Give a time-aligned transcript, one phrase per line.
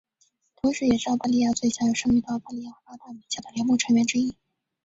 [0.55, 4.35] 同时也是澳大利亚最享有盛誉的澳大利亚八大名校的联盟成员之一。